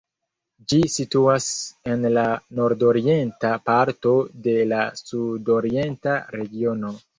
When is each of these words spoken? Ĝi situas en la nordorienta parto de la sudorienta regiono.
Ĝi 0.71 0.77
situas 0.93 1.49
en 1.95 2.07
la 2.13 2.23
nordorienta 2.61 3.53
parto 3.73 4.15
de 4.49 4.57
la 4.73 4.83
sudorienta 5.05 6.19
regiono. 6.41 6.95